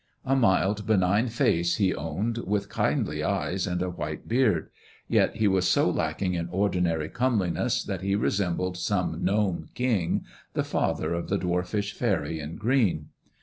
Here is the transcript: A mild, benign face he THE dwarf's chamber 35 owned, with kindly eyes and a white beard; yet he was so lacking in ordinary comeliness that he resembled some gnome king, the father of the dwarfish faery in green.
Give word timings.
A 0.25 0.35
mild, 0.35 0.87
benign 0.87 1.27
face 1.29 1.75
he 1.75 1.91
THE 1.91 1.97
dwarf's 1.97 2.07
chamber 2.07 2.41
35 2.41 2.41
owned, 2.41 2.49
with 2.51 2.69
kindly 2.69 3.23
eyes 3.23 3.67
and 3.67 3.83
a 3.83 3.89
white 3.91 4.27
beard; 4.27 4.71
yet 5.07 5.35
he 5.35 5.47
was 5.47 5.67
so 5.67 5.91
lacking 5.91 6.33
in 6.33 6.49
ordinary 6.49 7.07
comeliness 7.07 7.83
that 7.83 8.01
he 8.01 8.15
resembled 8.15 8.77
some 8.79 9.23
gnome 9.23 9.69
king, 9.75 10.25
the 10.53 10.63
father 10.63 11.13
of 11.13 11.29
the 11.29 11.37
dwarfish 11.37 11.93
faery 11.93 12.39
in 12.39 12.55
green. 12.55 13.09